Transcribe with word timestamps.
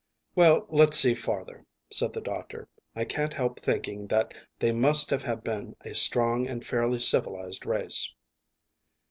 "Well, 0.33 0.65
let's 0.69 0.97
see 0.97 1.13
farther," 1.13 1.63
said 1.91 2.11
the 2.13 2.21
doctor. 2.21 2.67
"I 2.95 3.05
can't 3.05 3.35
help 3.35 3.59
thinking 3.59 4.07
that 4.07 4.33
they 4.57 4.71
must 4.71 5.11
have 5.11 5.43
been 5.43 5.75
a 5.85 5.93
strong 5.93 6.47
and 6.47 6.65
fairly 6.65 6.97
civilised 6.99 7.67
race." 7.67 8.11